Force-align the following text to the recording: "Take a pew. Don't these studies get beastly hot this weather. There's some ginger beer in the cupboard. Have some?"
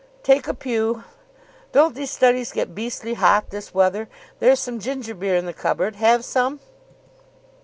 "Take 0.23 0.47
a 0.47 0.55
pew. 0.55 1.03
Don't 1.73 1.93
these 1.93 2.09
studies 2.09 2.51
get 2.53 2.73
beastly 2.73 3.13
hot 3.13 3.51
this 3.51 3.71
weather. 3.71 4.09
There's 4.39 4.59
some 4.59 4.79
ginger 4.79 5.13
beer 5.13 5.35
in 5.35 5.45
the 5.45 5.53
cupboard. 5.53 5.97
Have 5.97 6.25
some?" 6.25 6.59